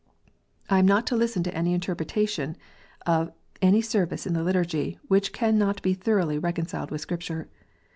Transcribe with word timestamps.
I 0.67 0.79
am 0.79 0.87
not 0.87 1.05
to 1.05 1.15
listen 1.15 1.43
to 1.43 1.53
any 1.53 1.75
interpretation 1.75 2.57
of 3.05 3.31
any 3.61 3.83
Service 3.83 4.25
in 4.25 4.33
the 4.33 4.41
Liturgy, 4.41 4.97
which 5.09 5.31
cannot 5.31 5.79
be 5.83 5.93
thoroughly 5.93 6.39
recon 6.39 6.65
ciled 6.65 6.89
with 6.89 7.01
Scripture. 7.01 7.47